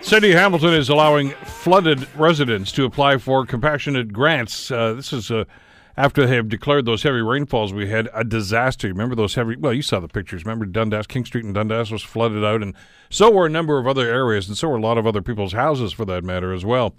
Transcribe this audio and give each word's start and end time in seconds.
City 0.00 0.32
Hamilton 0.32 0.72
is 0.72 0.88
allowing 0.88 1.30
flooded 1.44 2.08
residents 2.16 2.72
to 2.72 2.84
apply 2.84 3.18
for 3.18 3.44
compassionate 3.44 4.12
grants. 4.12 4.70
Uh, 4.70 4.94
this 4.94 5.12
is 5.12 5.30
uh, 5.30 5.44
after 5.98 6.26
they 6.26 6.36
have 6.36 6.48
declared 6.48 6.86
those 6.86 7.02
heavy 7.02 7.20
rainfalls 7.20 7.74
we 7.74 7.88
had 7.88 8.08
a 8.14 8.24
disaster. 8.24 8.88
Remember 8.88 9.14
those 9.14 9.34
heavy? 9.34 9.56
Well, 9.56 9.74
you 9.74 9.82
saw 9.82 10.00
the 10.00 10.08
pictures. 10.08 10.44
Remember 10.44 10.64
Dundas, 10.64 11.06
King 11.08 11.24
Street 11.24 11.44
in 11.44 11.52
Dundas 11.52 11.90
was 11.90 12.02
flooded 12.02 12.44
out, 12.44 12.62
and 12.62 12.74
so 13.10 13.30
were 13.30 13.46
a 13.46 13.50
number 13.50 13.78
of 13.78 13.86
other 13.86 14.08
areas, 14.08 14.48
and 14.48 14.56
so 14.56 14.68
were 14.68 14.76
a 14.76 14.80
lot 14.80 14.96
of 14.96 15.06
other 15.06 15.20
people's 15.20 15.52
houses 15.52 15.92
for 15.92 16.04
that 16.06 16.24
matter 16.24 16.54
as 16.54 16.64
well. 16.64 16.94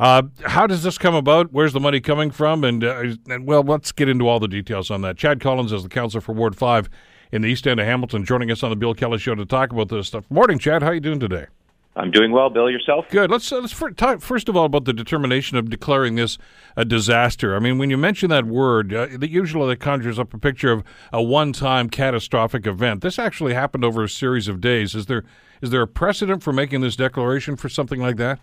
Uh, 0.00 0.22
how 0.46 0.66
does 0.66 0.82
this 0.82 0.98
come 0.98 1.14
about? 1.14 1.52
Where's 1.52 1.74
the 1.74 1.80
money 1.80 2.00
coming 2.00 2.30
from? 2.30 2.64
And, 2.64 2.82
uh, 2.82 3.14
and 3.28 3.46
well, 3.46 3.62
let's 3.62 3.92
get 3.92 4.08
into 4.08 4.26
all 4.26 4.40
the 4.40 4.48
details 4.48 4.90
on 4.90 5.02
that. 5.02 5.16
Chad 5.16 5.38
Collins 5.38 5.70
is 5.70 5.84
the 5.84 5.88
councillor 5.88 6.22
for 6.22 6.32
Ward 6.32 6.56
Five 6.56 6.88
in 7.30 7.42
the 7.42 7.48
East 7.48 7.66
End 7.66 7.78
of 7.78 7.86
Hamilton, 7.86 8.24
joining 8.24 8.50
us 8.50 8.62
on 8.62 8.70
the 8.70 8.76
Bill 8.76 8.94
Kelly 8.94 9.18
Show 9.18 9.34
to 9.36 9.44
talk 9.44 9.70
about 9.70 9.90
this 9.90 10.08
stuff. 10.08 10.24
Morning, 10.28 10.58
Chad. 10.58 10.82
How 10.82 10.88
are 10.88 10.94
you 10.94 11.00
doing 11.00 11.20
today? 11.20 11.46
I'm 11.94 12.10
doing 12.10 12.32
well, 12.32 12.48
Bill. 12.48 12.70
Yourself? 12.70 13.04
Good. 13.10 13.30
Let's, 13.30 13.52
uh, 13.52 13.60
let's 13.60 13.72
for, 13.72 13.90
talk 13.90 14.20
first 14.20 14.48
of 14.48 14.56
all 14.56 14.64
about 14.64 14.86
the 14.86 14.94
determination 14.94 15.58
of 15.58 15.68
declaring 15.68 16.14
this 16.14 16.38
a 16.74 16.84
disaster. 16.84 17.54
I 17.54 17.58
mean, 17.58 17.76
when 17.76 17.90
you 17.90 17.98
mention 17.98 18.30
that 18.30 18.46
word, 18.46 18.94
uh, 18.94 19.08
usually 19.20 19.68
that 19.68 19.80
conjures 19.80 20.18
up 20.18 20.32
a 20.32 20.38
picture 20.38 20.72
of 20.72 20.84
a 21.12 21.22
one-time 21.22 21.90
catastrophic 21.90 22.66
event. 22.66 23.02
This 23.02 23.18
actually 23.18 23.52
happened 23.52 23.84
over 23.84 24.02
a 24.02 24.08
series 24.08 24.48
of 24.48 24.60
days. 24.60 24.94
Is 24.94 25.06
there 25.06 25.24
is 25.60 25.70
there 25.70 25.82
a 25.82 25.86
precedent 25.86 26.42
for 26.42 26.52
making 26.52 26.80
this 26.80 26.96
declaration 26.96 27.56
for 27.56 27.68
something 27.68 28.00
like 28.00 28.16
that? 28.16 28.40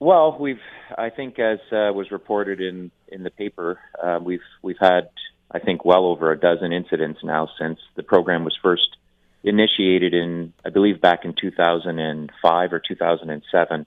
Well, 0.00 0.36
we've 0.38 0.60
I 0.98 1.10
think 1.10 1.38
as 1.38 1.60
uh, 1.70 1.92
was 1.94 2.10
reported 2.10 2.60
in 2.60 2.90
in 3.06 3.22
the 3.22 3.30
paper, 3.30 3.78
uh, 4.02 4.18
we've 4.20 4.40
we've 4.62 4.80
had 4.80 5.10
I 5.52 5.60
think 5.60 5.84
well 5.84 6.06
over 6.06 6.32
a 6.32 6.38
dozen 6.38 6.72
incidents 6.72 7.20
now 7.22 7.48
since 7.60 7.78
the 7.94 8.02
program 8.02 8.42
was 8.44 8.58
first 8.60 8.96
initiated 9.44 10.14
in, 10.14 10.52
I 10.64 10.70
believe, 10.70 11.00
back 11.00 11.24
in 11.24 11.34
2005 11.40 12.72
or 12.72 12.82
2007. 12.86 13.86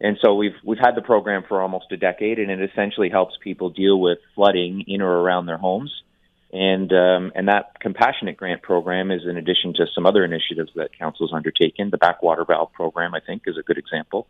And 0.00 0.18
so 0.22 0.34
we've 0.34 0.56
we've 0.64 0.78
had 0.78 0.96
the 0.96 1.02
program 1.02 1.44
for 1.48 1.62
almost 1.62 1.92
a 1.92 1.96
decade, 1.96 2.38
and 2.38 2.50
it 2.50 2.70
essentially 2.70 3.08
helps 3.08 3.36
people 3.42 3.70
deal 3.70 4.00
with 4.00 4.18
flooding 4.34 4.84
in 4.86 5.00
or 5.00 5.20
around 5.20 5.46
their 5.46 5.58
homes. 5.58 5.92
And 6.52 6.92
um, 6.92 7.32
and 7.34 7.48
that 7.48 7.80
compassionate 7.80 8.36
grant 8.36 8.62
program 8.62 9.10
is 9.10 9.22
in 9.28 9.36
addition 9.36 9.74
to 9.74 9.86
some 9.94 10.06
other 10.06 10.24
initiatives 10.24 10.70
that 10.74 10.96
council's 10.98 11.32
undertaken. 11.32 11.90
The 11.90 11.98
backwater 11.98 12.44
valve 12.44 12.72
program, 12.72 13.14
I 13.14 13.20
think, 13.20 13.42
is 13.46 13.56
a 13.56 13.62
good 13.62 13.78
example 13.78 14.26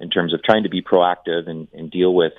in 0.00 0.10
terms 0.10 0.34
of 0.34 0.42
trying 0.42 0.64
to 0.64 0.68
be 0.68 0.82
proactive 0.82 1.48
and, 1.48 1.68
and 1.72 1.90
deal 1.90 2.12
with 2.12 2.32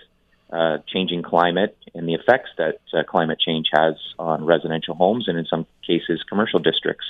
uh, 0.52 0.78
changing 0.88 1.24
climate 1.24 1.76
and 1.96 2.08
the 2.08 2.14
effects 2.14 2.50
that 2.58 2.80
uh, 2.94 3.04
climate 3.04 3.40
change 3.40 3.68
has 3.72 3.96
on 4.20 4.46
residential 4.46 4.94
homes 4.94 5.28
and 5.28 5.38
in 5.38 5.46
some 5.46 5.66
cases 5.86 6.24
commercial 6.30 6.60
districts. 6.60 7.06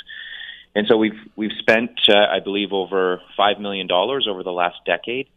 And 0.75 0.87
so 0.87 0.97
we've 0.97 1.19
we've 1.35 1.51
spent, 1.59 1.91
uh, 2.09 2.25
I 2.31 2.39
believe, 2.39 2.73
over 2.73 3.21
five 3.37 3.59
million 3.59 3.87
dollars 3.87 4.27
over 4.29 4.41
the 4.41 4.51
last 4.51 4.77
decade, 4.85 5.27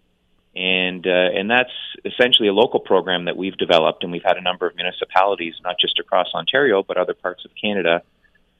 and 0.54 1.06
uh, 1.06 1.10
and 1.10 1.50
that's 1.50 1.72
essentially 2.04 2.48
a 2.48 2.54
local 2.54 2.80
program 2.80 3.26
that 3.26 3.36
we've 3.36 3.56
developed, 3.58 4.02
and 4.02 4.10
we've 4.12 4.24
had 4.24 4.38
a 4.38 4.40
number 4.40 4.66
of 4.66 4.74
municipalities, 4.76 5.54
not 5.62 5.76
just 5.78 5.98
across 5.98 6.28
Ontario 6.34 6.82
but 6.82 6.96
other 6.96 7.12
parts 7.12 7.44
of 7.44 7.50
Canada, 7.60 8.02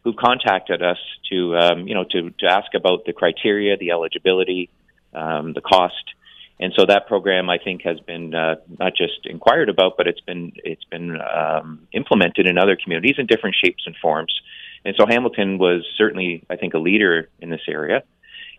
who 0.05 0.13
contacted 0.13 0.83
us 0.83 0.99
to 1.31 1.57
um, 1.57 1.89
you 1.89 1.95
know 1.95 2.05
to 2.05 2.31
to 2.41 2.47
ask 2.47 2.75
about 2.75 3.07
the 3.07 3.15
criteria, 3.15 3.79
the 3.79 3.91
eligibility, 3.91 4.69
um, 5.15 5.55
the 5.55 5.63
cost, 5.63 6.15
and 6.61 6.75
so 6.77 6.85
that 6.85 7.07
program 7.07 7.49
I 7.49 7.57
think 7.57 7.83
has 7.83 8.01
been 8.01 8.35
uh, 8.35 8.57
not 8.79 8.95
just 8.95 9.25
inquired 9.25 9.71
about, 9.71 9.97
but 9.97 10.07
it's 10.07 10.21
been 10.21 10.53
it's 10.57 10.85
been 10.85 11.19
um, 11.21 11.89
implemented 11.93 12.47
in 12.47 12.59
other 12.59 12.77
communities 12.77 13.17
in 13.19 13.25
different 13.25 13.57
shapes 13.63 13.85
and 13.87 13.97
forms. 13.97 14.39
And 14.87 14.95
so 14.97 15.05
Hamilton 15.05 15.59
was 15.59 15.85
certainly, 15.99 16.45
I 16.49 16.55
think, 16.55 16.75
a 16.75 16.79
leader 16.79 17.29
in 17.41 17.51
this 17.51 17.63
area. 17.67 18.05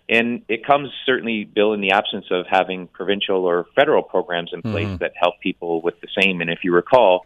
And 0.10 0.42
it 0.50 0.66
comes 0.66 0.90
certainly, 1.06 1.46
Bill, 1.46 1.72
in 1.72 1.80
the 1.80 1.92
absence 1.92 2.26
of 2.32 2.46
having 2.50 2.88
provincial 2.88 3.46
or 3.46 3.66
federal 3.78 4.04
programs 4.04 4.52
in 4.52 4.62
place 4.62 4.88
mm-hmm. 4.88 4.98
that 4.98 5.14
help 5.16 5.40
people 5.40 5.82
with 5.82 5.96
the 6.02 6.10
same. 6.22 6.42
And 6.42 6.50
if 6.50 6.66
you 6.66 6.74
recall, 6.74 7.26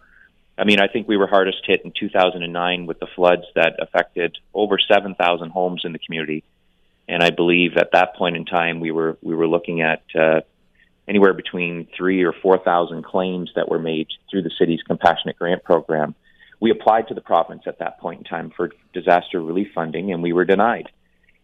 I 0.56 0.66
mean, 0.66 0.80
I 0.80 0.88
think 0.88 1.08
we 1.08 1.18
were 1.18 1.26
hardest 1.26 1.64
hit 1.66 1.84
in 1.84 1.92
2009 2.00 2.86
with 2.86 3.00
the 3.00 3.08
floods 3.16 3.46
that 3.56 3.74
affected 3.80 4.38
over 4.54 4.78
7,000 4.78 5.50
homes 5.50 5.82
in 5.84 5.94
the 5.94 6.00
community. 6.00 6.44
And 7.08 7.24
I 7.24 7.32
believe 7.32 7.78
at 7.78 7.94
that 7.94 8.16
point 8.16 8.36
in 8.36 8.46
time, 8.46 8.80
we 8.80 8.92
were 8.92 9.18
we 9.24 9.34
were 9.34 9.48
looking 9.48 9.82
at 9.82 10.04
uh, 10.14 10.42
anywhere 11.08 11.34
between 11.34 11.88
three 11.98 12.24
or 12.24 12.34
four 12.34 12.60
thousand 12.60 13.04
claims 13.04 13.52
that 13.56 13.68
were 13.68 13.80
made 13.80 14.08
through 14.30 14.44
the 14.44 14.52
city's 14.58 14.82
compassionate 14.84 15.40
grant 15.40 15.64
program 15.64 16.14
we 16.62 16.72
applied 16.72 17.08
to 17.10 17.14
the 17.14 17.22
province 17.22 17.64
at 17.66 17.80
that 17.80 18.00
point 18.00 18.20
in 18.20 18.24
time 18.24 18.54
for 18.56 18.70
disaster 18.94 19.42
relief 19.42 19.70
funding, 19.76 20.14
and 20.14 20.24
we 20.24 20.32
were 20.32 20.46
denied. 20.46 20.90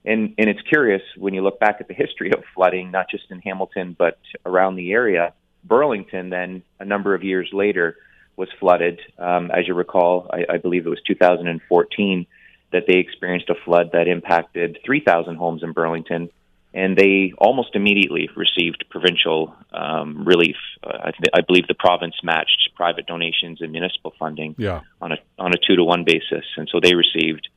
And 0.06 0.36
and 0.38 0.50
it's 0.50 0.62
curious 0.62 1.02
when 1.18 1.34
you 1.34 1.42
look 1.42 1.60
back 1.60 1.78
at 1.82 1.90
the 1.90 1.94
history 1.94 2.32
of 2.32 2.44
flooding, 2.56 2.92
not 2.92 3.10
just 3.10 3.26
in 3.30 3.42
Hamilton 3.42 3.96
but 3.98 4.20
around 4.46 4.76
the 4.76 4.94
area. 4.94 5.34
Burlington, 5.66 6.30
then 6.30 6.64
a 6.80 6.86
number 6.86 7.14
of 7.14 7.24
years 7.24 7.50
later, 7.52 7.98
was 8.38 8.48
flooded. 8.60 9.02
Um, 9.18 9.52
as 9.52 9.68
you 9.68 9.74
recall, 9.74 10.30
I, 10.32 10.46
I 10.54 10.58
believe 10.58 10.86
it 10.86 10.90
was 10.90 11.02
2014 11.06 12.28
that 12.72 12.84
they 12.88 13.00
experienced 13.00 13.50
a 13.50 13.56
flood 13.66 13.90
that 13.94 14.08
impacted 14.08 14.78
3,000 14.86 15.36
homes 15.36 15.64
in 15.64 15.74
Burlington 15.74 16.30
and 16.78 16.96
they 16.96 17.34
almost 17.40 17.70
immediately 17.74 18.30
received 18.36 18.86
provincial 18.92 19.56
um, 19.74 20.24
relief. 20.28 20.58
Uh, 20.84 20.98
I, 21.06 21.12
th- 21.12 21.34
I, 21.34 21.42
believe 21.42 21.66
the 21.68 21.74
province 21.74 22.14
matched 22.22 22.70
private 22.76 23.08
donations 23.08 23.64
and 23.64 23.72
municipal 23.72 24.14
funding 24.20 24.54
yeah. 24.60 24.82
on 25.02 25.12
a 25.12 25.18
on 25.40 25.54
a 25.54 25.58
two 25.58 25.76
to 25.76 25.84
one 25.84 26.04
basis, 26.04 26.46
and 26.56 26.70
so 26.72 26.80
they 26.80 26.94
received. 26.94 27.50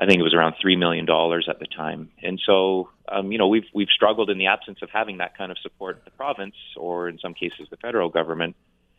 I 0.00 0.06
think 0.06 0.18
it 0.18 0.24
was 0.24 0.34
around 0.34 0.54
three 0.60 0.74
million 0.74 1.06
dollars 1.06 1.46
at 1.48 1.60
the 1.60 1.66
time, 1.66 2.10
and 2.24 2.40
so 2.44 2.88
um, 3.08 3.30
you 3.30 3.38
know 3.38 3.46
we've 3.46 3.68
we've 3.72 3.88
struggled 3.94 4.30
in 4.30 4.38
the 4.38 4.46
absence 4.46 4.80
of 4.82 4.90
having 4.90 5.18
that 5.18 5.38
kind 5.38 5.52
of 5.52 5.58
support 5.58 5.98
at 5.98 6.04
the 6.04 6.10
province 6.10 6.56
or 6.76 7.08
in 7.08 7.20
some 7.20 7.34
cases 7.34 7.68
the 7.70 7.76
federal 7.76 8.08
government. 8.08 8.56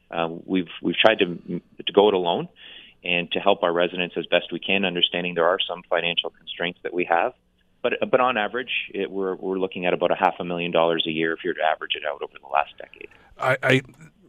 Uh, 0.10 0.30
we've 0.46 0.72
we've 0.82 0.96
tried 0.96 1.20
to 1.20 1.62
to 1.86 1.92
go 1.92 2.08
it 2.08 2.14
alone 2.14 2.48
and 3.04 3.30
to 3.34 3.40
help 3.40 3.64
our 3.64 3.74
residents 3.74 4.16
as 4.16 4.26
best 4.28 4.54
we 4.54 4.60
can, 4.60 4.86
understanding 4.86 5.34
there 5.36 5.48
are 5.48 5.60
some 5.68 5.84
financial 5.90 6.30
constraints 6.30 6.80
that 6.84 6.94
we 6.94 7.04
have 7.04 7.34
but 7.82 7.94
but 8.10 8.20
on 8.20 8.38
average, 8.38 8.92
it, 8.94 9.12
we're 9.12 9.36
we're 9.36 9.60
looking 9.60 9.86
at 9.86 9.94
about 9.94 10.12
a 10.12 10.16
half 10.16 10.36
a 10.40 10.44
million 10.44 10.72
dollars 10.72 11.06
a 11.08 11.12
year 11.12 11.34
if 11.34 11.44
you're 11.44 11.54
to 11.54 11.64
average 11.64 11.96
it 11.96 12.04
out 12.06 12.22
over 12.22 12.34
the 12.42 12.48
last 12.48 12.78
decade. 12.78 13.10
I, 13.38 13.58
I 13.64 13.82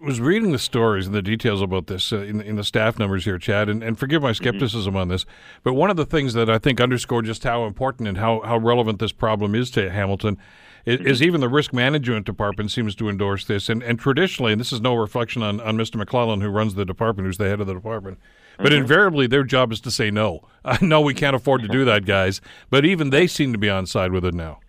was 0.03 0.21
reading 0.21 0.53
the 0.53 0.59
stories 0.59 1.07
and 1.07 1.15
the 1.15 1.23
details 1.23 1.63
about 1.63 1.87
this 1.87 2.13
uh, 2.13 2.19
in, 2.19 2.41
in, 2.41 2.57
the 2.57 2.65
staff 2.65 2.99
numbers 2.99 3.25
here, 3.25 3.39
Chad, 3.39 3.69
and, 3.69 3.83
and 3.83 3.99
forgive 3.99 4.23
my 4.23 4.31
mm-hmm. 4.31 4.43
skepticism 4.43 4.93
mm-hmm. 4.93 5.01
on 5.01 5.09
this, 5.09 5.25
but 5.63 5.75
one 5.75 5.91
of 5.91 5.97
the 5.97 6.05
things 6.05 6.35
that 6.35 6.51
I 6.51 6.59
think 6.59 6.81
underscore 6.81 7.23
just 7.23 7.45
how 7.45 7.67
important 7.67 8.09
and 8.09 8.19
how, 8.19 8.41
how 8.41 8.57
relevant 8.57 8.99
this 8.99 9.13
problem 9.13 9.55
is 9.55 9.71
to 9.73 9.91
Hamilton 9.91 10.39
is, 10.85 11.01
is 11.01 11.23
even 11.23 11.41
the 11.41 11.49
risk 11.49 11.73
management 11.73 12.27
department 12.27 12.71
seems 12.71 12.95
to 12.97 13.09
endorse 13.09 13.45
this. 13.45 13.69
And, 13.69 13.83
and 13.83 13.99
traditionally, 13.99 14.53
and 14.53 14.61
this 14.61 14.73
is 14.73 14.81
no 14.81 14.95
reflection 14.95 15.43
on, 15.43 15.61
on 15.61 15.77
Mr. 15.77 15.97
McClellan, 15.97 16.41
who 16.41 16.49
runs 16.49 16.75
the 16.75 16.85
department, 16.85 17.27
who's 17.27 17.39
the 17.39 17.49
head 17.49 17.61
of 17.61 17.67
the 17.67 17.75
department, 17.75 18.19
but 18.57 18.67
mm-hmm. 18.67 18.83
invariably, 18.83 19.27
their 19.27 19.45
job 19.45 19.73
is 19.73 19.81
to 19.81 19.91
say 19.91 20.11
no. 20.11 20.49
No 20.81 21.01
we 21.01 21.15
can't 21.15 21.35
afford 21.35 21.63
to 21.63 21.69
do 21.69 21.85
that, 21.87 22.05
guys. 22.07 22.41
But 22.71 22.85
even 22.85 23.11
they 23.11 23.27
seem 23.27 23.53
to 23.53 23.59
be 23.59 23.69
on 23.69 23.87
side 23.87 24.13
with 24.13 24.25
it 24.25 24.35
now. 24.35 24.61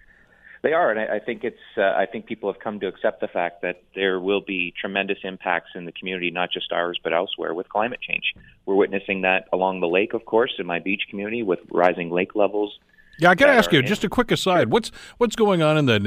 They 0.64 0.72
are, 0.72 0.90
and 0.90 1.00
I, 1.00 1.16
I 1.16 1.20
think 1.20 1.44
it's. 1.44 1.60
Uh, 1.78 1.82
I 1.82 2.06
think 2.06 2.26
people 2.26 2.52
have 2.52 2.62
come 2.62 2.80
to 2.80 2.88
accept 2.88 3.20
the 3.20 3.28
fact 3.28 3.62
that 3.64 3.84
there 3.96 4.20
will 4.20 4.40
be 4.40 4.74
tremendous 4.80 5.18
impacts 5.24 5.72
in 5.76 5.84
the 5.84 5.92
community, 5.92 6.32
not 6.32 6.52
just 6.52 6.72
ours, 6.72 6.98
but 7.04 7.12
elsewhere, 7.12 7.54
with 7.54 7.68
climate 7.68 8.00
change. 8.02 8.34
We're 8.66 8.76
witnessing 8.76 9.22
that 9.22 9.50
along 9.52 9.82
the 9.82 9.90
lake, 9.90 10.14
of 10.14 10.24
course, 10.24 10.54
in 10.58 10.66
my 10.66 10.80
beach 10.80 11.02
community, 11.10 11.44
with 11.44 11.60
rising 11.70 12.10
lake 12.10 12.34
levels. 12.34 12.80
Yeah, 13.20 13.30
I 13.30 13.36
got 13.36 13.46
to 13.46 13.52
ask 13.54 13.72
you, 13.72 13.82
just 13.84 14.04
a 14.04 14.10
quick 14.10 14.32
aside. 14.32 14.72
What's 14.72 14.92
what's 15.18 15.36
going 15.36 15.62
on 15.62 15.78
in 15.78 15.86
that 15.86 16.02